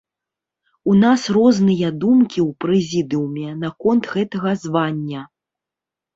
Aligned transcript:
У 0.93 0.95
нас 1.03 1.21
розныя 1.37 1.91
думкі 2.05 2.39
ў 2.47 2.57
прэзідыуме 2.65 3.49
наконт 3.67 4.03
гэтага 4.17 4.57
звання. 4.65 5.21